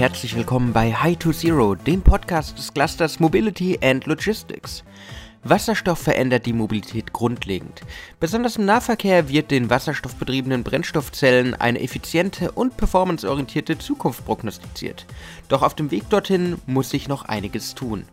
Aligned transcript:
herzlich 0.00 0.34
willkommen 0.34 0.72
bei 0.72 0.94
High 0.94 1.18
to 1.18 1.30
Zero, 1.30 1.74
dem 1.74 2.00
Podcast 2.00 2.56
des 2.56 2.72
Clusters 2.72 3.20
Mobility 3.20 3.78
and 3.82 4.06
Logistics. 4.06 4.82
Wasserstoff 5.44 5.98
verändert 5.98 6.46
die 6.46 6.54
Mobilität 6.54 7.12
grundlegend. 7.12 7.82
Besonders 8.18 8.56
im 8.56 8.64
Nahverkehr 8.64 9.28
wird 9.28 9.50
den 9.50 9.68
wasserstoffbetriebenen 9.68 10.64
Brennstoffzellen 10.64 11.52
eine 11.52 11.82
effiziente 11.82 12.50
und 12.52 12.78
performanceorientierte 12.78 13.76
Zukunft 13.76 14.24
prognostiziert. 14.24 15.04
Doch 15.48 15.60
auf 15.60 15.74
dem 15.74 15.90
Weg 15.90 16.08
dorthin 16.08 16.56
muss 16.64 16.88
sich 16.88 17.06
noch 17.06 17.26
einiges 17.26 17.74
tun. 17.74 18.04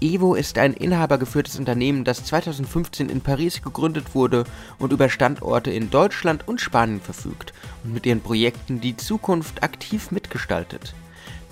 Evo 0.00 0.36
ist 0.36 0.56
ein 0.56 0.72
inhabergeführtes 0.72 1.58
Unternehmen, 1.58 2.04
das 2.04 2.22
2015 2.26 3.08
in 3.08 3.22
Paris 3.22 3.60
gegründet 3.60 4.14
wurde 4.14 4.44
und 4.78 4.92
über 4.92 5.08
Standorte 5.08 5.72
in 5.72 5.90
Deutschland 5.90 6.46
und 6.46 6.60
Spanien 6.60 7.00
verfügt 7.00 7.52
und 7.82 7.92
mit 7.92 8.06
ihren 8.06 8.20
Projekten 8.20 8.80
die 8.80 8.96
Zukunft 8.96 9.64
aktiv 9.64 10.12
mitgestaltet. 10.12 10.94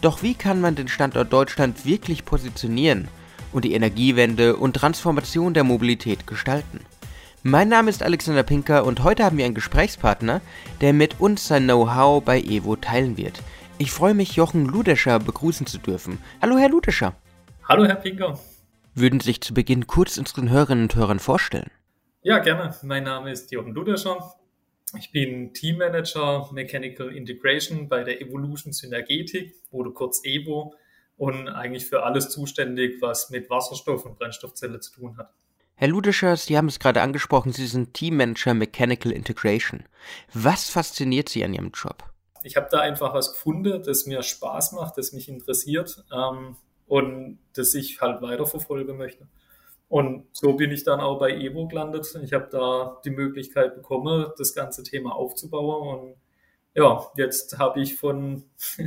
Doch 0.01 0.23
wie 0.23 0.35
kann 0.35 0.61
man 0.61 0.75
den 0.75 0.89
Standort 0.89 1.33
Deutschland 1.33 1.85
wirklich 1.85 2.25
positionieren 2.25 3.09
und 3.53 3.65
die 3.65 3.73
Energiewende 3.73 4.57
und 4.57 4.77
Transformation 4.77 5.55
der 5.55 5.65
Mobilität 5.65 6.27
gestalten? 6.27 6.81
Mein 7.43 7.69
Name 7.69 7.91
ist 7.91 8.03
Alexander 8.03 8.43
Pinker 8.43 8.85
und 8.85 9.05
heute 9.05 9.25
haben 9.25 9.39
wir 9.39 9.45
einen 9.45 9.55
Gesprächspartner, 9.55 10.41
der 10.81 10.93
mit 10.93 11.21
uns 11.21 11.47
sein 11.47 11.65
Know-how 11.65 12.23
bei 12.23 12.41
Evo 12.41 12.77
teilen 12.77 13.17
wird. 13.17 13.41
Ich 13.79 13.93
freue 13.93 14.15
mich, 14.15 14.33
Jochen 14.33 14.67
Ludescher 14.67 15.19
begrüßen 15.19 15.67
zu 15.67 15.79
dürfen. 15.79 16.19
Hallo, 16.43 16.59
Herr 16.59 16.69
Ludescher. 16.69 17.15
Hallo, 17.69 17.85
Herr 17.87 17.97
Pinker. 17.97 18.39
Würden 18.95 19.21
Sie 19.21 19.27
sich 19.27 19.41
zu 19.41 19.55
Beginn 19.55 19.87
kurz 19.87 20.19
unseren 20.19 20.51
Hörerinnen 20.51 20.85
und 20.85 20.97
Hörern 20.97 21.19
vorstellen? 21.19 21.71
Ja, 22.23 22.39
gerne. 22.39 22.75
Mein 22.83 23.05
Name 23.05 23.31
ist 23.31 23.53
Jochen 23.53 23.73
Ludescher. 23.75 24.35
Ich 24.99 25.11
bin 25.11 25.53
Teammanager 25.53 26.49
Mechanical 26.53 27.15
Integration 27.15 27.89
bei 27.89 28.05
der 28.05 28.21
Evolution 28.21 28.73
Synergetik, 28.73 29.55
oder 29.71 29.91
kurz 29.91 30.21
EVO, 30.25 30.75
und 31.17 31.49
eigentlich 31.49 31.87
für 31.87 32.05
alles 32.05 32.29
zuständig, 32.29 33.01
was 33.01 33.31
mit 33.31 33.51
Wasserstoff 33.51 34.05
und 34.05 34.19
Brennstoffzelle 34.19 34.81
zu 34.81 34.93
tun 34.93 35.17
hat. 35.17 35.33
Herr 35.75 35.89
Ludescher, 35.89 36.37
Sie 36.37 36.57
haben 36.57 36.69
es 36.69 36.79
gerade 36.79 37.03
angesprochen, 37.03 37.53
Sie 37.53 37.67
sind 37.67 37.95
Teammanager 37.95 38.55
Mechanical 38.55 39.13
Integration. 39.13 39.85
Was 40.33 40.71
fasziniert 40.71 41.29
Sie 41.29 41.45
an 41.45 41.53
Ihrem 41.53 41.73
Job? 41.75 42.05
Ich 42.45 42.57
habe 42.57 42.69
da 42.71 42.81
einfach 42.81 43.13
was 43.13 43.33
gefunden, 43.33 43.83
das 43.83 44.07
mir 44.07 44.23
Spaß 44.23 44.73
macht, 44.73 44.97
das 44.97 45.13
mich 45.13 45.29
interessiert. 45.29 46.05
Ähm, 46.13 46.57
und 46.87 47.39
das 47.55 47.75
ich 47.75 48.01
halt 48.01 48.23
weiterverfolgen 48.23 48.97
möchte. 48.97 49.27
Und 49.89 50.27
so 50.33 50.55
bin 50.55 50.73
ich 50.73 50.83
dann 50.85 51.01
auch 51.01 51.19
bei 51.19 51.31
Evo 51.31 51.69
gelandet. 51.69 52.19
Ich 52.23 52.33
habe 52.33 52.49
da 52.51 53.01
die 53.05 53.11
Möglichkeit 53.11 53.75
bekommen, 53.77 54.33
das 54.37 54.55
ganze 54.55 54.83
Thema 54.83 55.15
aufzubauen. 55.15 55.99
Und 55.99 56.15
ja, 56.75 57.07
jetzt 57.17 57.59
habe 57.59 57.81
ich 57.81 57.95
von 57.95 58.45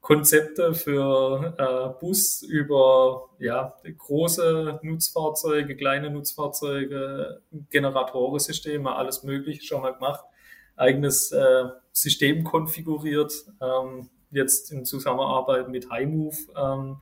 Konzepte 0.00 0.74
für 0.74 1.54
äh, 1.58 2.00
Bus 2.00 2.42
über 2.42 3.28
ja, 3.38 3.74
große 3.98 4.80
Nutzfahrzeuge, 4.82 5.76
kleine 5.76 6.10
Nutzfahrzeuge, 6.10 7.42
Generatoresysteme, 7.70 8.94
alles 8.94 9.22
Mögliche 9.22 9.62
schon 9.62 9.82
mal 9.82 9.92
gemacht. 9.92 10.24
Eigenes 10.76 11.30
äh, 11.30 11.64
System 11.92 12.42
konfiguriert, 12.42 13.32
ähm, 13.60 14.08
jetzt 14.30 14.72
in 14.72 14.86
Zusammenarbeit 14.86 15.68
mit 15.68 15.92
HiMove. 15.92 16.38
Ähm, 16.56 16.96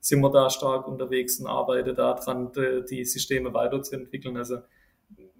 sind 0.00 0.20
wir 0.20 0.30
da 0.30 0.50
stark 0.50 0.86
unterwegs 0.86 1.38
und 1.40 1.46
arbeiten 1.46 1.94
daran, 1.94 2.52
die 2.90 3.04
Systeme 3.04 3.52
weiterzuentwickeln. 3.52 4.36
Also 4.36 4.58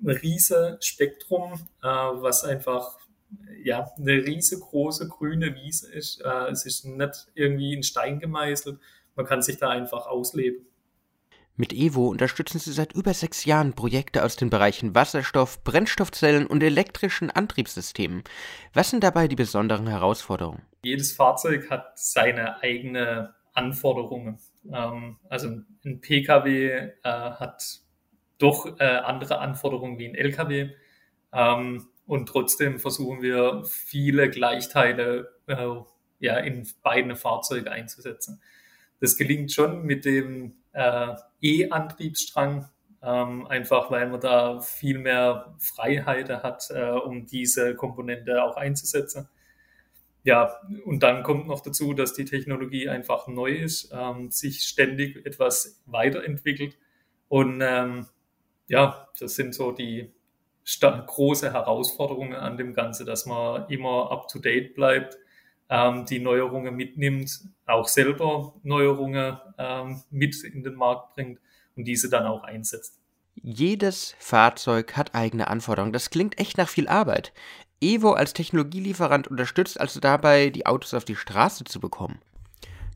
ein 0.00 0.10
riese 0.10 0.78
Spektrum, 0.80 1.54
äh, 1.82 1.86
was 1.86 2.44
einfach 2.44 2.98
ja, 3.62 3.90
eine 3.98 4.24
riesengroße 4.24 5.08
grüne 5.08 5.54
Wiese 5.54 5.92
ist. 5.92 6.20
Äh, 6.20 6.50
es 6.50 6.64
ist 6.64 6.84
nicht 6.84 7.26
irgendwie 7.34 7.74
in 7.74 7.82
Stein 7.82 8.18
gemeißelt. 8.18 8.78
Man 9.16 9.26
kann 9.26 9.42
sich 9.42 9.58
da 9.58 9.68
einfach 9.70 10.06
ausleben. 10.06 10.64
Mit 11.56 11.72
Evo 11.72 12.06
unterstützen 12.06 12.60
Sie 12.60 12.72
seit 12.72 12.92
über 12.92 13.12
sechs 13.12 13.44
Jahren 13.44 13.72
Projekte 13.72 14.24
aus 14.24 14.36
den 14.36 14.48
Bereichen 14.48 14.94
Wasserstoff, 14.94 15.64
Brennstoffzellen 15.64 16.46
und 16.46 16.62
elektrischen 16.62 17.32
Antriebssystemen. 17.32 18.22
Was 18.74 18.90
sind 18.90 19.02
dabei 19.02 19.26
die 19.26 19.34
besonderen 19.34 19.88
Herausforderungen? 19.88 20.62
Jedes 20.84 21.12
Fahrzeug 21.12 21.68
hat 21.68 21.98
seine 21.98 22.62
eigene 22.62 23.34
Anforderungen. 23.58 24.38
Ähm, 24.72 25.16
also 25.28 25.48
ein 25.84 26.00
Pkw 26.00 26.68
äh, 26.68 26.92
hat 27.02 27.80
doch 28.38 28.78
äh, 28.78 28.84
andere 28.84 29.40
Anforderungen 29.40 29.98
wie 29.98 30.06
ein 30.06 30.14
Lkw. 30.14 30.70
Ähm, 31.32 31.88
und 32.06 32.28
trotzdem 32.28 32.78
versuchen 32.78 33.20
wir 33.20 33.64
viele 33.64 34.30
Gleichteile 34.30 35.28
äh, 35.48 35.74
ja, 36.20 36.38
in 36.38 36.66
beide 36.82 37.16
Fahrzeuge 37.16 37.70
einzusetzen. 37.70 38.40
Das 39.00 39.16
gelingt 39.16 39.52
schon 39.52 39.82
mit 39.82 40.04
dem 40.04 40.54
äh, 40.72 41.14
E-Antriebsstrang, 41.42 42.68
ähm, 43.02 43.46
einfach 43.46 43.90
weil 43.90 44.08
man 44.08 44.20
da 44.20 44.60
viel 44.60 44.98
mehr 44.98 45.56
Freiheit 45.58 46.30
hat, 46.30 46.68
äh, 46.70 46.90
um 46.90 47.26
diese 47.26 47.74
Komponente 47.74 48.42
auch 48.42 48.56
einzusetzen 48.56 49.28
ja, 50.24 50.60
und 50.84 51.02
dann 51.02 51.22
kommt 51.22 51.46
noch 51.46 51.60
dazu, 51.60 51.94
dass 51.94 52.12
die 52.12 52.24
Technologie 52.24 52.88
einfach 52.88 53.28
neu 53.28 53.52
ist, 53.52 53.92
ähm, 53.92 54.30
sich 54.30 54.62
ständig 54.62 55.24
etwas 55.24 55.82
weiterentwickelt. 55.86 56.76
Und 57.28 57.60
ähm, 57.62 58.06
ja, 58.66 59.08
das 59.18 59.34
sind 59.36 59.54
so 59.54 59.72
die 59.72 60.12
große 60.80 61.52
Herausforderungen 61.52 62.34
an 62.34 62.56
dem 62.56 62.74
Ganze, 62.74 63.04
dass 63.04 63.24
man 63.26 63.68
immer 63.70 64.10
up-to-date 64.10 64.74
bleibt, 64.74 65.16
ähm, 65.70 66.04
die 66.04 66.18
Neuerungen 66.18 66.74
mitnimmt, 66.74 67.48
auch 67.66 67.88
selber 67.88 68.54
Neuerungen 68.62 69.38
ähm, 69.56 70.02
mit 70.10 70.42
in 70.44 70.62
den 70.62 70.74
Markt 70.74 71.14
bringt 71.14 71.40
und 71.76 71.84
diese 71.84 72.10
dann 72.10 72.26
auch 72.26 72.42
einsetzt. 72.42 72.98
Jedes 73.34 74.16
Fahrzeug 74.18 74.96
hat 74.96 75.14
eigene 75.14 75.48
Anforderungen. 75.48 75.92
Das 75.92 76.10
klingt 76.10 76.38
echt 76.38 76.58
nach 76.58 76.68
viel 76.68 76.88
Arbeit. 76.88 77.32
Evo 77.80 78.12
als 78.12 78.32
Technologielieferant 78.32 79.28
unterstützt 79.28 79.80
also 79.80 80.00
dabei, 80.00 80.50
die 80.50 80.66
Autos 80.66 80.94
auf 80.94 81.04
die 81.04 81.16
Straße 81.16 81.64
zu 81.64 81.80
bekommen. 81.80 82.20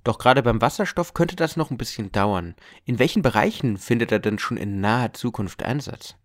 Doch 0.05 0.19
gerade 0.19 0.43
beim 0.43 0.61
Wasserstoff 0.61 1.15
könnte 1.15 1.37
das 1.37 1.57
noch 1.57 1.71
ein 1.71 1.79
bisschen 1.79 2.11
dauern. 2.11 2.57
In 2.85 2.99
welchen 2.99 3.23
Bereichen 3.23 3.79
findet 3.79 4.11
er 4.11 4.19
denn 4.19 4.39
schon 4.39 4.57
in 4.57 4.81
naher 4.81 5.13
Zukunft 5.13 5.63
Einsatz? 5.63 6.17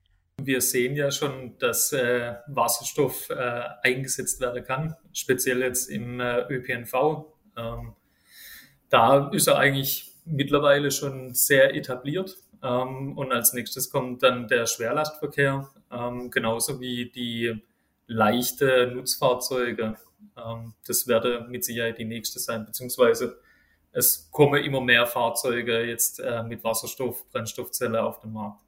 Wir 0.41 0.61
sehen 0.61 0.95
ja 0.95 1.11
schon, 1.11 1.57
dass 1.59 1.93
äh, 1.93 2.35
Wasserstoff 2.47 3.29
äh, 3.29 3.61
eingesetzt 3.83 4.39
werden 4.39 4.63
kann, 4.63 4.95
speziell 5.13 5.61
jetzt 5.61 5.89
im 5.89 6.19
äh, 6.19 6.41
ÖPNV. 6.49 7.25
Ähm, 7.55 7.93
da 8.89 9.29
ist 9.29 9.47
er 9.47 9.57
eigentlich 9.57 10.13
mittlerweile 10.25 10.91
schon 10.91 11.33
sehr 11.33 11.75
etabliert. 11.75 12.37
Ähm, 12.63 13.17
und 13.17 13.31
als 13.31 13.53
nächstes 13.53 13.89
kommt 13.89 14.23
dann 14.23 14.47
der 14.47 14.65
Schwerlastverkehr, 14.65 15.69
ähm, 15.91 16.29
genauso 16.31 16.79
wie 16.79 17.09
die 17.09 17.61
leichte 18.07 18.91
Nutzfahrzeuge. 18.93 19.95
Ähm, 20.37 20.73
das 20.85 21.07
werde 21.07 21.45
mit 21.49 21.63
Sicherheit 21.63 21.97
die 21.97 22.05
nächste 22.05 22.39
sein, 22.39 22.65
beziehungsweise 22.65 23.39
es 23.91 24.29
kommen 24.31 24.63
immer 24.63 24.81
mehr 24.81 25.05
Fahrzeuge 25.05 25.83
jetzt 25.83 26.19
äh, 26.19 26.43
mit 26.43 26.63
Wasserstoff, 26.63 27.29
Brennstoffzelle 27.31 28.03
auf 28.03 28.19
den 28.19 28.33
Markt. 28.33 28.61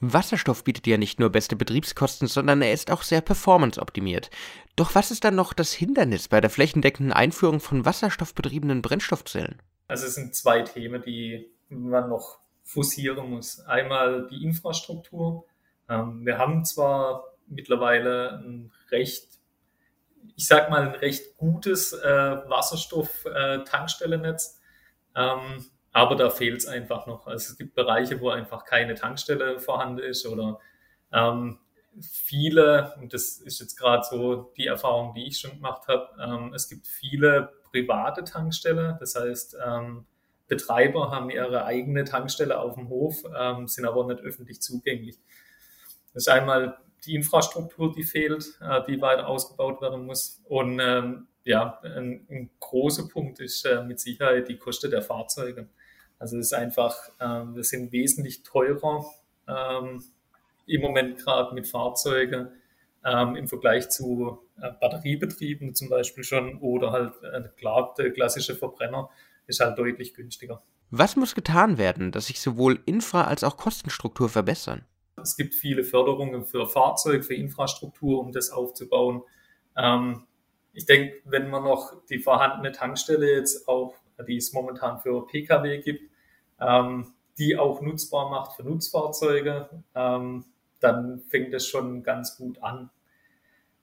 Wasserstoff 0.00 0.62
bietet 0.62 0.86
ja 0.86 0.96
nicht 0.96 1.18
nur 1.18 1.30
beste 1.30 1.56
Betriebskosten, 1.56 2.28
sondern 2.28 2.62
er 2.62 2.72
ist 2.72 2.90
auch 2.90 3.02
sehr 3.02 3.20
performanceoptimiert. 3.20 4.30
Doch 4.76 4.94
was 4.94 5.10
ist 5.10 5.24
dann 5.24 5.34
noch 5.34 5.52
das 5.52 5.72
Hindernis 5.72 6.28
bei 6.28 6.40
der 6.40 6.50
flächendeckenden 6.50 7.12
Einführung 7.12 7.58
von 7.58 7.84
wasserstoffbetriebenen 7.84 8.80
Brennstoffzellen? 8.80 9.60
Also 9.88 10.06
es 10.06 10.14
sind 10.14 10.34
zwei 10.34 10.62
Themen, 10.62 11.02
die 11.02 11.50
man 11.68 12.08
noch 12.08 12.38
forcieren 12.62 13.30
muss. 13.30 13.60
Einmal 13.60 14.28
die 14.28 14.44
Infrastruktur. 14.44 15.44
Ähm, 15.88 16.24
wir 16.24 16.38
haben 16.38 16.64
zwar 16.64 17.27
mittlerweile 17.48 18.38
ein 18.38 18.72
recht, 18.90 19.26
ich 20.36 20.46
sag 20.46 20.70
mal, 20.70 20.82
ein 20.82 20.94
recht 20.94 21.36
gutes 21.36 21.92
äh, 21.92 22.36
Wasserstoff-Tankstellennetz. 22.48 24.60
Äh, 25.14 25.22
ähm, 25.22 25.66
aber 25.92 26.16
da 26.16 26.30
fehlt 26.30 26.58
es 26.58 26.66
einfach 26.66 27.06
noch. 27.06 27.26
Also 27.26 27.52
es 27.52 27.58
gibt 27.58 27.74
Bereiche, 27.74 28.20
wo 28.20 28.30
einfach 28.30 28.64
keine 28.64 28.94
Tankstelle 28.94 29.58
vorhanden 29.58 29.98
ist 29.98 30.26
oder 30.26 30.60
ähm, 31.12 31.58
viele, 32.00 32.94
und 33.00 33.12
das 33.12 33.38
ist 33.38 33.60
jetzt 33.60 33.76
gerade 33.76 34.04
so 34.04 34.52
die 34.56 34.66
Erfahrung, 34.66 35.14
die 35.14 35.26
ich 35.26 35.38
schon 35.38 35.52
gemacht 35.52 35.88
habe, 35.88 36.08
ähm, 36.22 36.52
es 36.54 36.68
gibt 36.68 36.86
viele 36.86 37.52
private 37.70 38.24
Tankstellen. 38.24 38.96
Das 39.00 39.16
heißt, 39.16 39.56
ähm, 39.64 40.06
Betreiber 40.46 41.10
haben 41.10 41.30
ihre 41.30 41.64
eigene 41.64 42.04
Tankstelle 42.04 42.58
auf 42.58 42.74
dem 42.74 42.88
Hof, 42.88 43.22
ähm, 43.36 43.68
sind 43.68 43.84
aber 43.84 44.06
nicht 44.06 44.20
öffentlich 44.20 44.62
zugänglich. 44.62 45.18
Das 46.14 46.24
ist 46.24 46.28
einmal 46.28 46.78
die 47.06 47.14
Infrastruktur, 47.14 47.92
die 47.92 48.02
fehlt, 48.02 48.58
äh, 48.60 48.80
die 48.88 49.00
weiter 49.00 49.28
ausgebaut 49.28 49.80
werden 49.80 50.06
muss. 50.06 50.42
Und 50.44 50.80
ähm, 50.80 51.26
ja, 51.44 51.80
ein, 51.82 52.26
ein, 52.30 52.50
großer 52.60 53.08
Punkt 53.08 53.40
ist 53.40 53.64
äh, 53.64 53.82
mit 53.82 54.00
Sicherheit 54.00 54.48
die 54.48 54.58
Kosten 54.58 54.90
der 54.90 55.02
Fahrzeuge. 55.02 55.68
Also 56.18 56.36
es 56.38 56.46
ist 56.46 56.52
einfach, 56.52 56.96
äh, 57.18 57.44
wir 57.54 57.64
sind 57.64 57.92
wesentlich 57.92 58.42
teurer 58.42 59.04
ähm, 59.46 60.02
im 60.66 60.80
Moment 60.82 61.18
gerade 61.18 61.54
mit 61.54 61.66
Fahrzeugen 61.66 62.48
ähm, 63.04 63.36
im 63.36 63.48
Vergleich 63.48 63.88
zu 63.88 64.40
äh, 64.60 64.70
Batteriebetrieben 64.80 65.74
zum 65.74 65.88
Beispiel 65.88 66.24
schon 66.24 66.58
oder 66.58 66.92
halt 66.92 67.14
äh, 67.22 67.48
klar, 67.56 67.94
der 67.96 68.12
klassische 68.12 68.54
Verbrenner 68.54 69.08
ist 69.46 69.60
halt 69.60 69.78
deutlich 69.78 70.14
günstiger. 70.14 70.62
Was 70.90 71.16
muss 71.16 71.34
getan 71.34 71.78
werden, 71.78 72.12
dass 72.12 72.26
sich 72.26 72.40
sowohl 72.40 72.80
Infra- 72.86 73.24
als 73.24 73.44
auch 73.44 73.56
Kostenstruktur 73.56 74.28
verbessern? 74.28 74.84
Es 75.22 75.36
gibt 75.36 75.54
viele 75.54 75.84
Förderungen 75.84 76.44
für 76.44 76.66
Fahrzeug, 76.66 77.24
für 77.24 77.34
Infrastruktur, 77.34 78.20
um 78.20 78.32
das 78.32 78.50
aufzubauen. 78.50 79.22
Ähm, 79.76 80.24
ich 80.72 80.86
denke, 80.86 81.16
wenn 81.24 81.50
man 81.50 81.64
noch 81.64 82.04
die 82.06 82.18
vorhandene 82.18 82.72
Tankstelle 82.72 83.34
jetzt 83.34 83.68
auch, 83.68 83.94
die 84.26 84.36
es 84.36 84.52
momentan 84.52 85.00
für 85.00 85.26
Pkw 85.26 85.78
gibt, 85.78 86.10
ähm, 86.60 87.12
die 87.38 87.56
auch 87.56 87.80
nutzbar 87.80 88.30
macht 88.30 88.56
für 88.56 88.64
Nutzfahrzeuge, 88.64 89.68
ähm, 89.94 90.44
dann 90.80 91.20
fängt 91.28 91.54
es 91.54 91.66
schon 91.66 92.02
ganz 92.02 92.36
gut 92.36 92.62
an. 92.62 92.90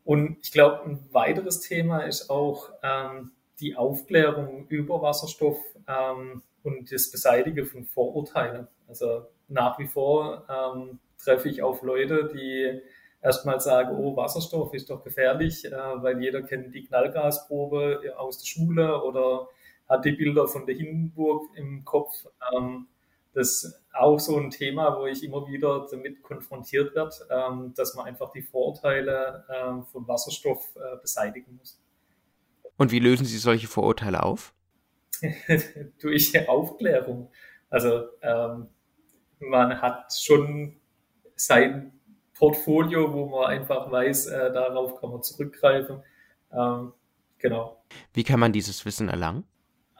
Und 0.03 0.37
ich 0.43 0.51
glaube, 0.51 0.83
ein 0.83 1.13
weiteres 1.13 1.61
Thema 1.61 1.99
ist 1.99 2.29
auch 2.29 2.69
ähm, 2.83 3.31
die 3.59 3.75
Aufklärung 3.75 4.67
über 4.67 5.01
Wasserstoff 5.01 5.57
ähm, 5.87 6.43
und 6.63 6.91
das 6.91 7.11
Beseitigen 7.11 7.65
von 7.65 7.85
Vorurteilen. 7.85 8.67
Also 8.87 9.25
nach 9.47 9.79
wie 9.79 9.87
vor 9.87 10.45
ähm, 10.49 10.99
treffe 11.25 11.49
ich 11.49 11.61
auf 11.61 11.81
Leute, 11.81 12.29
die 12.33 12.81
erstmal 13.21 13.59
sagen, 13.59 13.97
oh, 13.97 14.15
Wasserstoff 14.15 14.73
ist 14.73 14.89
doch 14.89 15.03
gefährlich, 15.03 15.65
äh, 15.65 15.71
weil 15.71 16.21
jeder 16.21 16.43
kennt 16.43 16.73
die 16.73 16.85
Knallgasprobe 16.85 18.13
aus 18.17 18.39
der 18.39 18.45
Schule 18.45 19.01
oder 19.01 19.49
hat 19.89 20.05
die 20.05 20.11
Bilder 20.11 20.47
von 20.47 20.65
der 20.65 20.75
Hindenburg 20.75 21.49
im 21.55 21.83
Kopf. 21.83 22.13
Ähm, 22.53 22.87
das 23.33 23.63
ist 23.63 23.81
auch 23.93 24.19
so 24.19 24.37
ein 24.37 24.49
Thema, 24.49 24.97
wo 24.97 25.07
ich 25.07 25.23
immer 25.23 25.47
wieder 25.47 25.87
damit 25.91 26.23
konfrontiert 26.23 26.95
werde, 26.95 27.11
ähm, 27.29 27.73
dass 27.75 27.95
man 27.95 28.05
einfach 28.05 28.31
die 28.31 28.41
Vorurteile 28.41 29.43
ähm, 29.53 29.83
von 29.85 30.07
Wasserstoff 30.07 30.75
äh, 30.75 30.97
beseitigen 31.01 31.57
muss. 31.57 31.81
Und 32.77 32.91
wie 32.91 32.99
lösen 32.99 33.25
Sie 33.25 33.37
solche 33.37 33.67
Vorurteile 33.67 34.23
auf? 34.23 34.53
Durch 36.01 36.47
Aufklärung. 36.47 37.31
Also 37.69 38.05
ähm, 38.21 38.67
man 39.39 39.81
hat 39.81 40.13
schon 40.13 40.79
sein 41.35 41.91
Portfolio, 42.33 43.13
wo 43.13 43.27
man 43.27 43.45
einfach 43.45 43.91
weiß, 43.91 44.27
äh, 44.27 44.51
darauf 44.51 44.99
kann 44.99 45.11
man 45.11 45.23
zurückgreifen. 45.23 46.03
Ähm, 46.51 46.93
genau. 47.37 47.81
Wie 48.13 48.23
kann 48.23 48.39
man 48.39 48.51
dieses 48.51 48.85
Wissen 48.85 49.09
erlangen? 49.09 49.45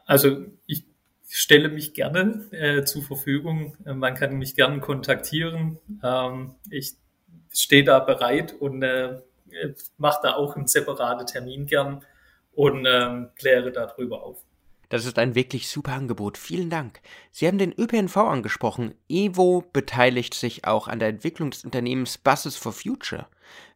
Also 0.04 0.46
ich 0.66 0.84
stelle 1.28 1.68
mich 1.68 1.94
gerne 1.94 2.46
äh, 2.52 2.84
zur 2.84 3.02
Verfügung. 3.02 3.76
Äh, 3.84 3.94
man 3.94 4.14
kann 4.14 4.36
mich 4.36 4.54
gerne 4.54 4.80
kontaktieren. 4.80 5.78
Ähm, 6.02 6.54
ich 6.70 6.94
stehe 7.52 7.84
da 7.84 8.00
bereit 8.00 8.52
und 8.52 8.82
äh, 8.82 9.20
mache 9.96 10.20
da 10.22 10.34
auch 10.34 10.56
einen 10.56 10.66
separaten 10.66 11.26
Termin 11.26 11.66
gern 11.66 12.04
und 12.52 12.86
ähm, 12.86 13.30
kläre 13.36 13.72
darüber 13.72 14.22
auf. 14.22 14.42
Das 14.88 15.04
ist 15.04 15.18
ein 15.18 15.34
wirklich 15.34 15.68
super 15.68 15.92
Angebot. 15.92 16.38
Vielen 16.38 16.70
Dank. 16.70 17.00
Sie 17.32 17.46
haben 17.46 17.58
den 17.58 17.72
ÖPNV 17.72 18.16
angesprochen. 18.16 18.94
Evo 19.08 19.64
beteiligt 19.72 20.34
sich 20.34 20.64
auch 20.64 20.88
an 20.88 20.98
der 20.98 21.08
Entwicklung 21.08 21.50
des 21.50 21.64
Unternehmens 21.64 22.18
Buses 22.18 22.56
for 22.56 22.72
Future. 22.72 23.26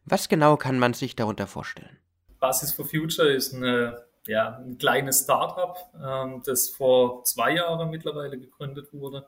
Was 0.05 0.29
genau 0.29 0.57
kann 0.57 0.79
man 0.79 0.93
sich 0.93 1.15
darunter 1.15 1.47
vorstellen? 1.47 1.97
Buses 2.39 2.71
for 2.71 2.85
Future 2.85 3.29
ist 3.29 3.53
eine 3.53 4.05
ja, 4.27 4.57
ein 4.57 4.77
kleines 4.77 5.23
Startup, 5.23 5.77
ähm, 6.01 6.41
das 6.45 6.69
vor 6.69 7.23
zwei 7.23 7.55
Jahren 7.55 7.89
mittlerweile 7.89 8.37
gegründet 8.37 8.93
wurde. 8.93 9.27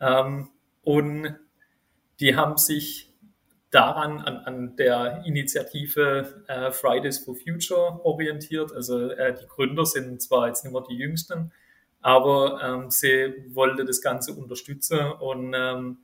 Ähm, 0.00 0.48
und 0.82 1.36
die 2.20 2.36
haben 2.36 2.56
sich 2.56 3.07
daran 3.70 4.20
an, 4.20 4.36
an 4.38 4.76
der 4.76 5.22
Initiative 5.26 6.44
äh, 6.48 6.70
Fridays 6.70 7.18
for 7.18 7.34
Future 7.34 8.04
orientiert. 8.04 8.72
Also 8.72 9.10
äh, 9.10 9.34
die 9.34 9.46
Gründer 9.46 9.84
sind 9.84 10.22
zwar 10.22 10.48
jetzt 10.48 10.64
nicht 10.64 10.72
mehr 10.72 10.84
die 10.88 10.96
Jüngsten, 10.96 11.52
aber 12.00 12.60
ähm, 12.62 12.90
sie 12.90 13.34
wollte 13.54 13.84
das 13.84 14.00
Ganze 14.00 14.32
unterstützen 14.32 15.00
und 15.12 15.54
ähm, 15.54 15.98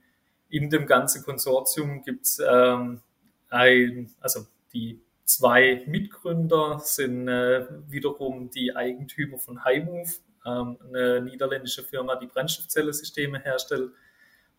in 0.51 0.71
dem 0.71 0.87
ganzen 0.87 1.25
Konsortium 1.25 2.03
gibt 2.03 2.27
es 2.27 2.43
ähm, 2.47 3.01
ein, 3.49 4.11
also 4.21 4.47
die 4.73 5.01
Zwei 5.25 5.83
Mitgründer 5.87 6.81
sind 6.81 7.29
äh, 7.29 7.67
wiederum 7.89 8.51
die 8.51 8.77
Eigentümer 8.77 9.39
von 9.39 9.65
Highmove, 9.65 10.21
ähm, 10.45 10.77
eine 10.87 11.23
niederländische 11.23 11.83
Firma, 11.83 12.17
die 12.17 12.27
Brennstoffzellensysteme 12.27 13.41
herstellt 13.41 13.91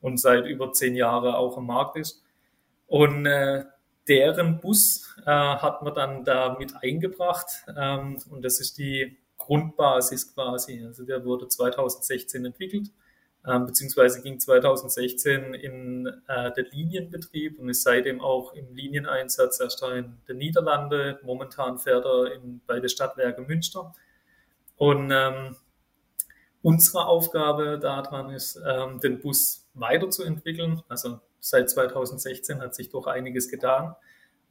und 0.02 0.19
seit 0.19 0.48
über 0.48 0.72
zehn 0.72 0.96
Jahren 0.96 1.36
auch 1.36 1.57
am 1.57 1.68
Markt 1.68 1.98
ist. 1.98 2.24
Und 2.88 3.26
äh, 3.26 3.66
deren 4.08 4.60
Bus 4.60 5.16
äh, 5.26 5.32
hat 5.32 5.82
man 5.82 5.94
dann 5.94 6.24
da 6.24 6.56
mit 6.58 6.74
eingebracht 6.82 7.66
ähm, 7.76 8.22
und 8.30 8.44
das 8.44 8.60
ist 8.60 8.78
die 8.78 9.18
Grundbasis 9.38 10.34
quasi. 10.34 10.84
Also 10.86 11.04
der 11.04 11.26
wurde 11.26 11.48
2016 11.48 12.46
entwickelt 12.46 12.92
ähm, 13.48 13.66
beziehungsweise 13.68 14.22
ging 14.22 14.40
2016 14.40 15.54
in 15.54 16.08
äh, 16.28 16.52
den 16.54 16.66
Linienbetrieb 16.72 17.60
und 17.60 17.70
ist 17.70 17.84
seitdem 17.84 18.22
auch 18.22 18.54
im 18.54 18.74
Linieneinsatz 18.74 19.60
erst 19.60 19.84
in 19.84 20.18
den 20.28 20.38
Niederlande. 20.38 21.20
Momentan 21.24 21.78
fährt 21.78 22.06
er 22.06 22.34
in, 22.34 22.62
bei 22.66 22.80
der 22.80 22.90
Stadtwerke 22.90 23.42
Münster. 23.42 23.94
Und 24.78 25.12
ähm, 25.14 25.56
unsere 26.66 27.06
Aufgabe 27.06 27.78
daran 27.78 28.32
ist, 28.32 28.60
ähm, 28.68 29.00
den 29.00 29.20
Bus 29.20 29.68
weiterzuentwickeln. 29.76 30.82
Also 30.90 31.20
seit 31.40 31.70
2016 31.70 32.60
hat 32.60 32.74
sich 32.74 32.90
doch 32.90 33.06
einiges 33.06 33.52
getan. 33.52 33.96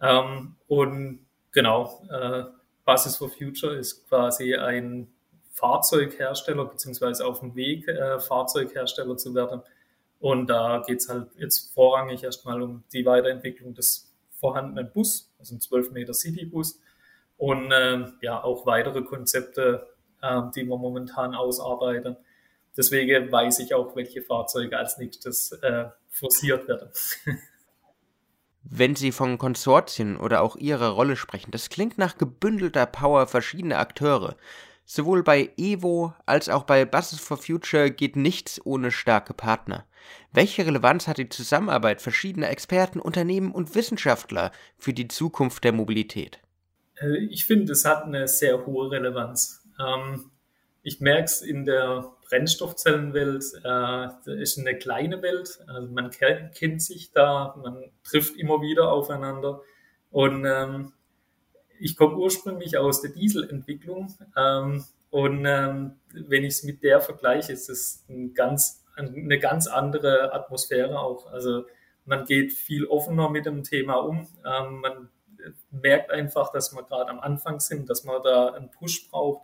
Ähm, 0.01 0.55
und 0.69 1.27
genau, 1.51 2.07
äh, 2.09 2.45
Basis 2.85 3.17
for 3.17 3.31
Future 3.31 3.75
ist 3.75 4.09
quasi 4.09 4.55
ein 4.55 5.09
Fahrzeughersteller 5.55 6.67
beziehungsweise 6.67 7.27
auf 7.27 7.41
dem 7.41 7.57
Weg, 7.57 7.89
äh, 7.89 8.21
Fahrzeughersteller 8.21 9.17
zu 9.17 9.35
werden. 9.35 9.63
Und 10.21 10.47
da 10.47 10.85
geht 10.87 11.01
es 11.01 11.09
halt 11.09 11.31
jetzt 11.37 11.75
vorrangig 11.75 12.23
erstmal 12.23 12.63
um 12.63 12.85
die 12.93 13.05
Weiterentwicklung 13.05 13.75
des 13.75 14.15
vorhandenen 14.39 14.89
Bus, 14.93 15.35
also 15.41 15.57
ein 15.57 15.61
12 15.61 15.91
Meter 15.91 16.15
City-Bus 16.15 16.79
und 17.39 17.73
äh, 17.73 18.05
ja 18.21 18.45
auch 18.45 18.67
weitere 18.67 19.03
Konzepte, 19.03 19.89
die 20.55 20.65
wir 20.65 20.79
momentan 20.79 21.35
ausarbeiten. 21.35 22.17
Deswegen 22.77 23.31
weiß 23.31 23.61
ich 23.61 23.75
auch, 23.75 23.95
welche 23.95 24.23
Fahrzeuge 24.23 24.77
als 24.79 24.99
nächstes 24.99 25.53
äh, 25.63 25.87
forciert 26.09 26.67
werden. 26.67 26.91
Wenn 28.65 28.97
Sie 28.97 29.13
von 29.13 29.37
Konsortien 29.37 30.17
oder 30.17 30.41
auch 30.41 30.57
Ihrer 30.57 30.89
Rolle 30.89 31.17
sprechen, 31.17 31.51
das 31.51 31.69
klingt 31.69 31.99
nach 31.99 32.17
gebündelter 32.17 32.87
Power 32.87 33.27
verschiedener 33.27 33.79
Akteure. 33.79 34.37
Sowohl 34.87 35.23
bei 35.23 35.51
Evo 35.57 36.15
als 36.27 36.49
auch 36.49 36.65
bei 36.65 36.85
Buses 36.85 37.21
for 37.21 37.37
Future 37.37 37.91
geht 37.91 38.17
nichts 38.17 38.61
ohne 38.65 38.91
starke 38.91 39.35
Partner. 39.35 39.87
Welche 40.33 40.67
Relevanz 40.67 41.07
hat 41.07 41.19
die 41.19 41.29
Zusammenarbeit 41.29 42.03
verschiedener 42.03 42.51
Experten, 42.51 43.01
Unternehmen 43.01 43.53
und 43.53 43.75
Wissenschaftler 43.75 44.51
für 44.79 44.93
die 44.93 45.09
Zukunft 45.09 45.65
der 45.65 45.73
Mobilität? 45.73 46.41
Äh, 47.01 47.25
ich 47.27 47.47
finde, 47.47 47.73
es 47.73 47.85
hat 47.85 48.05
eine 48.05 48.29
sehr 48.29 48.67
hohe 48.67 48.91
Relevanz. 48.91 49.64
Ähm, 49.79 50.31
ich 50.83 51.01
merke 51.01 51.25
es 51.25 51.41
in 51.41 51.65
der 51.65 52.13
Brennstoffzellenwelt, 52.29 53.45
äh, 53.65 54.43
ist 54.43 54.59
eine 54.59 54.77
kleine 54.77 55.23
Welt. 55.23 55.61
Also 55.67 55.89
man 55.89 56.11
kennt 56.11 56.83
sich 56.83 57.13
da, 57.13 57.55
man 57.63 57.91
trifft 58.03 58.37
immer 58.37 58.61
wieder 58.61 58.93
aufeinander. 58.93 59.63
Und 60.11 60.45
ähm, 60.45 60.93
ich 61.79 61.97
komme 61.97 62.17
ursprünglich 62.17 62.79
aus 62.79 63.01
der 63.03 63.11
Dieselentwicklung 63.11 64.15
ähm, 64.37 64.85
und 65.11 65.45
ähm, 65.47 66.01
wenn 66.13 66.43
ich 66.43 66.55
es 66.55 66.63
mit 66.65 66.83
der 66.83 67.01
vergleiche, 67.01 67.53
ist 67.53 67.69
es 67.69 68.05
ein 68.09 68.35
ganz, 68.35 68.85
eine 68.97 69.39
ganz 69.39 69.67
andere 69.69 70.33
Atmosphäre 70.33 70.99
auch. 70.99 71.31
Also 71.31 71.67
man 72.05 72.25
geht 72.25 72.53
viel 72.53 72.87
offener 72.87 73.31
mit 73.31 73.47
dem 73.47 73.63
Thema 73.63 73.95
um. 73.95 74.27
Ähm, 74.45 74.81
man 74.81 75.09
merkt 75.71 76.11
einfach, 76.11 76.51
dass 76.53 76.75
wir 76.75 76.83
gerade 76.83 77.11
am 77.11 77.21
Anfang 77.21 77.61
sind, 77.61 77.89
dass 77.91 78.05
man 78.05 78.23
da 78.23 78.55
einen 78.55 78.71
Push 78.71 79.09
braucht. 79.09 79.43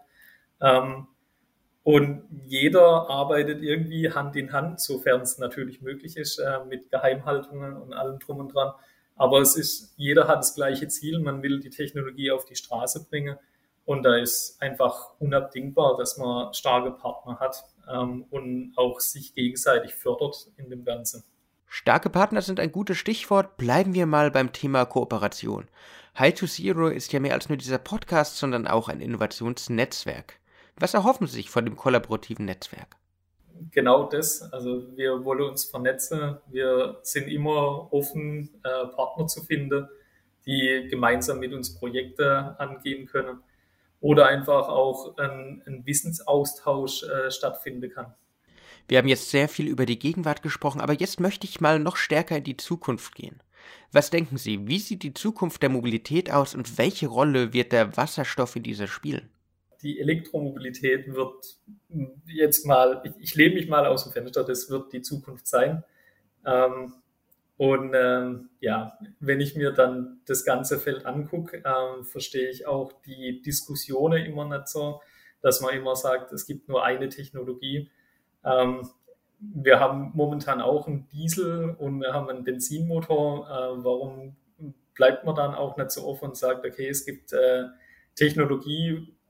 Ähm, 0.61 1.07
und 1.83 2.25
jeder 2.45 3.09
arbeitet 3.09 3.63
irgendwie 3.63 4.11
Hand 4.11 4.37
in 4.37 4.53
Hand, 4.53 4.81
sofern 4.81 5.23
es 5.23 5.39
natürlich 5.39 5.81
möglich 5.81 6.17
ist, 6.17 6.39
äh, 6.39 6.65
mit 6.69 6.91
Geheimhaltungen 6.91 7.77
und 7.77 7.95
allem 7.95 8.19
drum 8.19 8.39
und 8.39 8.55
dran. 8.55 8.73
Aber 9.17 9.41
es 9.41 9.57
ist, 9.57 9.95
jeder 9.97 10.29
hat 10.29 10.39
das 10.39 10.55
gleiche 10.55 10.89
Ziel, 10.89 11.21
man 11.21 11.43
will 11.43 11.61
die 11.61 11.71
Technologie 11.71 12.31
auf 12.31 12.45
die 12.45 12.57
Straße 12.57 13.07
bringen. 13.09 13.37
Und 13.85 14.03
da 14.03 14.17
ist 14.17 14.61
einfach 14.61 15.11
unabdingbar, 15.19 15.97
dass 15.97 16.17
man 16.17 16.53
starke 16.55 16.93
Partner 16.93 17.39
hat 17.41 17.65
ähm, 17.91 18.25
und 18.31 18.73
auch 18.77 19.01
sich 19.01 19.35
gegenseitig 19.35 19.95
fördert 19.95 20.49
in 20.57 20.71
dem 20.71 20.85
Ganzen. 20.85 21.25
Starke 21.67 22.11
Partner 22.11 22.43
sind 22.43 22.61
ein 22.61 22.73
gutes 22.73 22.99
Stichwort. 22.99 23.57
Bleiben 23.57 23.95
wir 23.95 24.07
mal 24.07 24.31
beim 24.31 24.53
Thema 24.53 24.85
Kooperation. 24.85 25.69
High 26.19 26.35
to 26.35 26.47
Zero 26.47 26.89
ist 26.89 27.13
ja 27.13 27.21
mehr 27.21 27.35
als 27.35 27.49
nur 27.49 27.59
dieser 27.59 27.79
Podcast, 27.79 28.37
sondern 28.37 28.67
auch 28.67 28.89
ein 28.89 29.01
Innovationsnetzwerk. 29.01 30.40
Was 30.81 30.95
erhoffen 30.95 31.27
Sie 31.27 31.37
sich 31.37 31.51
von 31.51 31.65
dem 31.65 31.77
kollaborativen 31.77 32.47
Netzwerk? 32.47 32.97
genau 33.71 34.05
das. 34.05 34.43
Also 34.53 34.97
wir 34.97 35.25
wollen 35.25 35.43
uns 35.43 35.65
vernetzen. 35.65 36.39
Wir 36.51 36.99
sind 37.03 37.29
immer 37.29 37.93
offen, 37.93 38.51
äh, 38.63 38.87
Partner 38.95 39.27
zu 39.27 39.43
finden, 39.43 39.89
die 40.47 40.87
gemeinsam 40.91 41.39
mit 41.39 41.53
uns 41.53 41.75
Projekte 41.75 42.57
angehen 42.59 43.07
können 43.07 43.41
oder 44.01 44.27
einfach 44.27 44.69
auch 44.69 45.17
ein, 45.19 45.63
ein 45.67 45.85
Wissensaustausch 45.85 47.03
äh, 47.03 47.31
stattfinden 47.31 47.91
kann. 47.91 48.15
Wir 48.89 48.99
haben 48.99 49.09
jetzt 49.09 49.31
sehr 49.31 49.49
viel 49.49 49.69
über 49.69 49.87
die 49.87 49.99
Gegenwart 49.99 50.43
gesprochen, 50.43 50.81
aber 50.81 50.95
jetzt 50.95 51.21
möchte 51.21 51.47
ich 51.47 51.61
mal 51.61 51.79
noch 51.79 51.97
stärker 51.97 52.39
in 52.39 52.45
die 52.45 52.57
Zukunft 52.57 53.15
gehen. 53.15 53.41
Was 53.93 54.11
denken 54.11 54.37
Sie, 54.37 54.67
wie 54.67 54.79
sieht 54.79 55.03
die 55.03 55.15
Zukunft 55.15 55.63
der 55.63 55.69
Mobilität 55.69 56.33
aus 56.33 56.55
und 56.55 56.79
welche 56.79 57.07
Rolle 57.07 57.53
wird 57.53 57.73
der 57.73 57.97
Wasserstoff 57.97 58.57
in 58.57 58.63
dieser 58.63 58.89
spielen? 58.89 59.31
Die 59.83 59.99
Elektromobilität 59.99 61.13
wird 61.15 61.57
jetzt 62.27 62.67
mal, 62.67 63.03
ich, 63.05 63.13
ich 63.19 63.35
lehne 63.35 63.55
mich 63.55 63.69
mal 63.69 63.87
aus 63.87 64.05
dem 64.05 64.13
Fenster, 64.13 64.45
das 64.45 64.71
wird 64.71 64.93
die 64.93 65.03
Zukunft 65.03 65.47
sein. 65.47 65.85
Ähm, 66.45 66.95
und 67.57 67.93
ähm, 67.95 68.49
ja, 68.61 68.99
wenn 69.21 69.41
ich 69.41 69.55
mir 69.55 69.73
dann 69.73 70.21
das 70.27 70.45
ganze 70.47 70.79
Feld 70.79 71.05
angucke, 71.05 71.59
ähm, 71.59 72.05
verstehe 72.05 72.49
ich 72.49 72.67
auch 72.67 72.93
die 73.05 73.43
Diskussionen 73.43 74.25
immer 74.25 74.47
nicht 74.47 74.69
so, 74.69 75.03
dass 75.43 75.61
man 75.61 75.75
immer 75.75 75.95
sagt, 75.95 76.33
es 76.33 76.47
gibt 76.47 76.69
nur 76.69 76.85
eine 76.85 77.11
Technologie. 77.11 77.91
Ähm, 78.45 78.89
wir 79.41 79.79
haben 79.79 80.13
momentan 80.15 80.61
auch 80.61 80.87
einen 80.87 81.07
Diesel 81.09 81.75
und 81.79 82.01
wir 82.01 82.15
haben 82.15 82.29
einen 82.31 82.45
Benzinmotor. 82.45 83.47
Äh, 83.47 83.85
warum 83.85 84.37
bleibt 84.95 85.25
man 85.25 85.35
dann 85.35 85.55
auch 85.55 85.77
nicht 85.77 85.91
so 85.91 86.07
offen 86.07 86.31
und 86.31 86.37
sagt, 86.37 86.65
okay, 86.65 86.89
es 86.89 87.05
gibt 87.05 87.33
äh, 87.33 87.65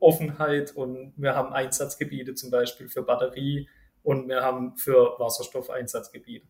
Technologieoffenheit 0.01 0.77
und 0.77 1.13
wir 1.17 1.35
haben 1.35 1.53
Einsatzgebiete 1.53 2.35
zum 2.35 2.51
Beispiel 2.51 2.89
für 2.89 3.03
Batterie 3.03 3.69
und 4.03 4.29
wir 4.29 4.43
haben 4.43 4.77
für 4.77 5.19
Wasserstoff 5.19 5.71
Einsatzgebiete 5.71 6.47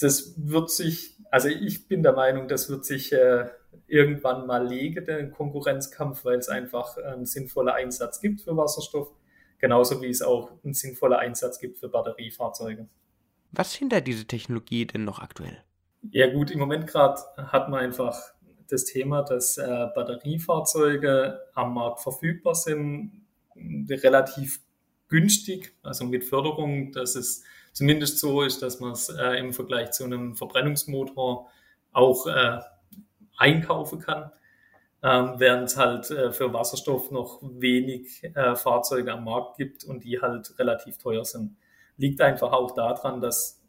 das 0.00 0.34
wird 0.36 0.70
sich, 0.70 1.16
also 1.30 1.48
ich 1.48 1.88
bin 1.88 2.02
der 2.02 2.12
Meinung, 2.12 2.48
das 2.48 2.70
wird 2.70 2.84
sich 2.84 3.12
äh, 3.12 3.48
irgendwann 3.86 4.46
mal 4.46 4.66
legen, 4.66 5.04
der 5.04 5.30
Konkurrenzkampf, 5.30 6.24
weil 6.24 6.38
es 6.38 6.48
einfach 6.48 6.96
einen 6.98 7.26
sinnvoller 7.26 7.74
Einsatz 7.74 8.20
gibt 8.20 8.42
für 8.42 8.56
Wasserstoff, 8.56 9.10
genauso 9.58 10.00
wie 10.00 10.08
es 10.08 10.22
auch 10.22 10.52
einen 10.62 10.74
sinnvollen 10.74 11.18
Einsatz 11.18 11.58
gibt 11.58 11.78
für 11.78 11.88
Batteriefahrzeuge. 11.88 12.88
Was 13.50 13.74
hindert 13.74 14.06
diese 14.06 14.26
Technologie 14.26 14.86
denn 14.86 15.04
noch 15.04 15.18
aktuell? 15.20 15.64
Ja 16.10 16.32
gut, 16.32 16.50
im 16.52 16.60
Moment 16.60 16.86
gerade 16.86 17.20
hat 17.36 17.68
man 17.68 17.80
einfach 17.80 18.16
das 18.70 18.84
Thema, 18.84 19.22
dass 19.22 19.58
äh, 19.58 19.86
Batteriefahrzeuge 19.94 21.40
am 21.54 21.74
Markt 21.74 22.00
verfügbar 22.00 22.54
sind, 22.54 23.26
relativ 23.88 24.60
günstig, 25.08 25.74
also 25.82 26.04
mit 26.04 26.24
Förderung, 26.24 26.92
dass 26.92 27.16
es 27.16 27.42
zumindest 27.72 28.18
so 28.18 28.42
ist, 28.42 28.62
dass 28.62 28.80
man 28.80 28.92
es 28.92 29.08
äh, 29.08 29.38
im 29.38 29.52
Vergleich 29.52 29.92
zu 29.92 30.04
einem 30.04 30.36
Verbrennungsmotor 30.36 31.48
auch 31.92 32.26
äh, 32.26 32.60
einkaufen 33.36 34.00
kann, 34.00 34.30
ähm, 35.02 35.34
während 35.38 35.68
es 35.68 35.76
halt 35.76 36.10
äh, 36.10 36.32
für 36.32 36.52
Wasserstoff 36.52 37.10
noch 37.10 37.40
wenig 37.42 38.24
äh, 38.34 38.54
Fahrzeuge 38.56 39.12
am 39.12 39.24
Markt 39.24 39.56
gibt 39.56 39.84
und 39.84 40.04
die 40.04 40.20
halt 40.20 40.58
relativ 40.58 40.98
teuer 40.98 41.24
sind. 41.24 41.56
Liegt 41.96 42.20
einfach 42.20 42.52
auch 42.52 42.72
daran, 42.72 43.20
dass 43.20 43.62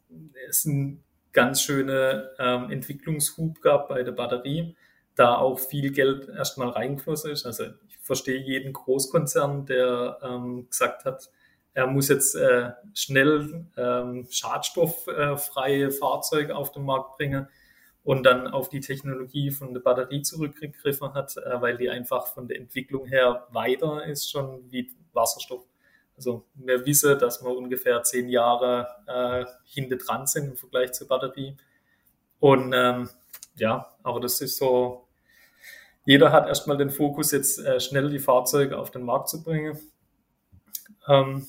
es 0.49 0.65
einen 0.65 1.03
ganz 1.31 1.61
schöne 1.61 2.31
ähm, 2.39 2.71
Entwicklungshub 2.71 3.61
gab 3.61 3.89
bei 3.89 4.03
der 4.03 4.11
Batterie, 4.11 4.75
da 5.19 5.37
auch 5.37 5.59
viel 5.59 5.91
Geld 5.91 6.29
erstmal 6.29 6.69
reingeflossen 6.69 7.31
ist. 7.31 7.45
Also 7.45 7.65
ich 7.87 7.97
verstehe 7.99 8.39
jeden 8.39 8.71
Großkonzern, 8.71 9.65
der 9.65 10.17
ähm, 10.23 10.67
gesagt 10.69 11.03
hat, 11.03 11.29
er 11.73 11.87
muss 11.87 12.07
jetzt 12.07 12.35
äh, 12.35 12.71
schnell 12.93 13.65
ähm, 13.77 14.27
schadstofffreie 14.29 15.91
Fahrzeuge 15.91 16.55
auf 16.55 16.71
den 16.71 16.85
Markt 16.85 17.17
bringen 17.17 17.47
und 18.03 18.23
dann 18.23 18.47
auf 18.47 18.69
die 18.69 18.79
Technologie 18.79 19.51
von 19.51 19.73
der 19.73 19.81
Batterie 19.81 20.21
zurückgegriffen 20.21 21.13
hat, 21.13 21.35
äh, 21.37 21.61
weil 21.61 21.77
die 21.77 21.89
einfach 21.89 22.27
von 22.27 22.47
der 22.47 22.57
Entwicklung 22.57 23.05
her 23.05 23.47
weiter 23.51 24.05
ist 24.05 24.31
schon 24.31 24.71
wie 24.71 24.89
Wasserstoff. 25.13 25.65
Also 26.15 26.45
wir 26.55 26.85
wissen, 26.85 27.19
dass 27.19 27.43
wir 27.43 27.55
ungefähr 27.55 28.01
zehn 28.03 28.29
Jahre 28.29 28.87
äh, 29.05 29.45
hinter 29.65 29.97
dran 29.97 30.27
sind 30.27 30.45
im 30.47 30.57
Vergleich 30.57 30.93
zur 30.93 31.07
Batterie. 31.07 31.55
Und 32.39 32.73
ähm, 32.73 33.09
ja, 33.55 33.93
aber 34.01 34.19
das 34.21 34.39
ist 34.41 34.57
so, 34.57 35.08
jeder 36.09 36.31
hat 36.31 36.47
erstmal 36.47 36.77
den 36.77 36.89
Fokus, 36.89 37.31
jetzt 37.31 37.59
äh, 37.59 37.79
schnell 37.79 38.09
die 38.09 38.19
Fahrzeuge 38.19 38.77
auf 38.77 38.91
den 38.91 39.03
Markt 39.03 39.29
zu 39.29 39.43
bringen. 39.43 39.77
Ähm, 41.07 41.45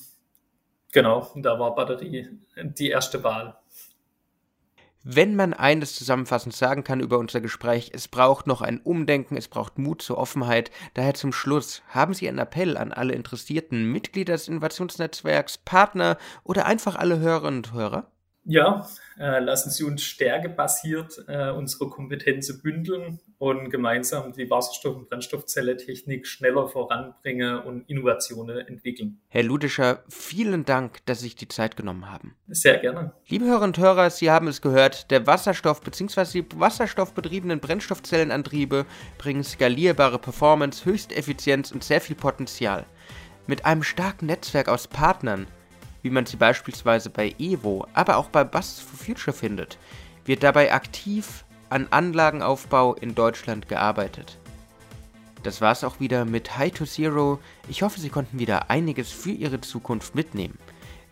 Genau, 0.92 1.30
da 1.36 1.58
war 1.58 1.74
Batterie 1.74 2.28
die 2.56 2.88
erste 2.88 3.22
Wahl. 3.22 3.56
Wenn 5.02 5.34
man 5.34 5.54
eines 5.54 5.94
zusammenfassend 5.94 6.54
sagen 6.54 6.84
kann 6.84 7.00
über 7.00 7.18
unser 7.18 7.40
Gespräch, 7.40 7.92
es 7.94 8.06
braucht 8.06 8.46
noch 8.46 8.60
ein 8.60 8.80
Umdenken, 8.80 9.36
es 9.36 9.48
braucht 9.48 9.78
Mut 9.78 10.02
zur 10.02 10.18
Offenheit. 10.18 10.70
Daher 10.92 11.14
zum 11.14 11.32
Schluss, 11.32 11.82
haben 11.88 12.12
Sie 12.12 12.28
einen 12.28 12.38
Appell 12.38 12.76
an 12.76 12.92
alle 12.92 13.14
Interessierten, 13.14 13.90
Mitglieder 13.90 14.34
des 14.34 14.48
Innovationsnetzwerks, 14.48 15.58
Partner 15.58 16.18
oder 16.44 16.66
einfach 16.66 16.96
alle 16.96 17.18
Hörerinnen 17.18 17.58
und 17.60 17.72
Hörer? 17.72 18.10
Ja, 18.44 18.88
äh, 19.18 19.38
lassen 19.38 19.70
Sie 19.70 19.85
uns 19.85 20.02
stärkebasiert 20.02 21.25
äh, 21.28 21.50
unsere 21.50 21.90
Kompetenzen 21.90 22.62
bündeln 22.62 23.20
und 23.38 23.70
gemeinsam 23.70 24.32
die 24.32 24.50
Wasserstoff- 24.50 24.97
und 24.97 25.09
Brennstoffzelle-Technik 25.09 26.26
schneller 26.26 26.66
voranbringen 26.66 27.59
und 27.61 27.88
Innovationen 27.88 28.66
entwickeln. 28.66 29.20
Herr 29.28 29.42
Ludischer, 29.42 30.04
vielen 30.09 30.64
Dank, 30.64 31.04
dass 31.06 31.18
Sie 31.18 31.25
sich 31.25 31.37
die 31.37 31.49
Zeit 31.49 31.76
genommen 31.76 32.11
haben. 32.11 32.35
Sehr 32.49 32.78
gerne. 32.78 33.12
Liebe 33.28 33.44
Hörerinnen 33.44 33.75
und 33.75 33.78
Hörer, 33.78 34.09
Sie 34.11 34.30
haben 34.30 34.49
es 34.49 34.62
gehört, 34.62 35.11
der 35.11 35.26
Wasserstoff 35.26 35.82
bzw. 35.82 36.42
die 36.42 36.47
wasserstoffbetriebenen 36.59 37.61
Brennstoffzellenantriebe 37.61 38.87
bringen 39.18 39.44
skalierbare 39.44 40.18
Performance, 40.18 40.85
Höchsteffizienz 40.87 41.73
und 41.73 41.85
sehr 41.85 42.00
viel 42.00 42.16
Potenzial. 42.16 42.87
Mit 43.47 43.64
einem 43.64 43.82
starken 43.82 44.26
Netzwerk 44.26 44.68
aus 44.68 44.88
Partnern 44.88 45.47
wie 46.02 46.11
man 46.11 46.26
sie 46.26 46.37
beispielsweise 46.37 47.11
bei 47.11 47.35
Evo, 47.38 47.87
aber 47.95 48.16
auch 48.16 48.28
bei 48.28 48.45
Bus 48.45 48.80
for 48.80 48.99
Future 48.99 49.37
findet, 49.37 49.78
wird 50.25 50.42
dabei 50.42 50.73
aktiv 50.73 51.45
an 51.69 51.87
Anlagenaufbau 51.90 52.95
in 52.95 53.14
Deutschland 53.14 53.69
gearbeitet. 53.69 54.38
Das 55.42 55.61
war's 55.61 55.85
auch 55.85 56.00
wieder 56.00 56.25
mit 56.25 56.59
High 56.59 56.73
to 56.73 56.85
Zero. 56.85 57.40
Ich 57.69 57.83
hoffe, 57.83 58.00
Sie 58.00 58.11
konnten 58.11 58.38
wieder 58.38 58.71
einiges 58.71 59.11
für 59.11 59.30
Ihre 59.30 59.61
Zukunft 59.61 60.14
mitnehmen. 60.14 60.59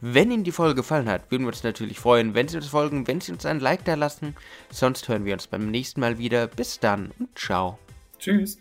Wenn 0.01 0.31
Ihnen 0.31 0.45
die 0.45 0.53
Folge 0.53 0.77
gefallen 0.77 1.09
hat, 1.09 1.31
würden 1.31 1.45
wir 1.45 1.49
uns 1.49 1.65
natürlich 1.65 1.99
freuen, 1.99 2.35
wenn 2.35 2.47
Sie 2.47 2.57
uns 2.57 2.69
folgen, 2.69 3.07
wenn 3.07 3.21
Sie 3.21 3.33
uns 3.33 3.47
ein 3.47 3.59
Like 3.59 3.85
da 3.85 3.95
lassen. 3.95 4.37
Sonst 4.71 5.09
hören 5.09 5.25
wir 5.25 5.33
uns 5.33 5.47
beim 5.47 5.71
nächsten 5.71 6.01
Mal 6.01 6.19
wieder. 6.19 6.47
Bis 6.47 6.79
dann 6.79 7.11
und 7.19 7.37
ciao. 7.37 7.79
Tschüss. 8.19 8.59